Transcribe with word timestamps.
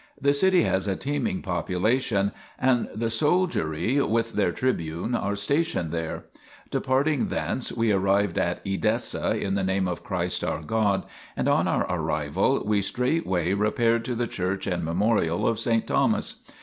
The 0.19 0.33
city 0.33 0.63
has 0.63 0.87
a 0.87 0.95
teeming 0.95 1.43
population, 1.43 2.31
and 2.57 2.89
the 2.95 3.11
soldiery 3.11 4.01
with 4.01 4.33
their 4.33 4.51
tribune 4.51 5.13
are 5.13 5.35
stationed 5.35 5.91
there. 5.91 6.23
Departing 6.71 7.27
thence, 7.27 7.71
we 7.71 7.91
arrived 7.91 8.39
at 8.39 8.65
Edessa 8.65 9.37
in 9.39 9.53
the 9.53 9.63
Name 9.63 9.87
of 9.87 10.03
Christ 10.03 10.43
our 10.43 10.63
God, 10.63 11.05
and, 11.37 11.47
on 11.47 11.67
our 11.67 11.83
arrival, 11.85 12.63
we 12.65 12.81
straightway 12.81 13.53
repaired 13.53 14.03
to 14.05 14.15
the 14.15 14.25
church 14.25 14.65
and 14.65 14.83
memorial 14.83 15.47
of 15.47 15.59
saint 15.59 15.85
Thomas. 15.85 16.41